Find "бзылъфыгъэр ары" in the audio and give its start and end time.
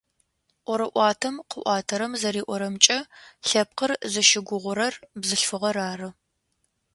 5.21-6.09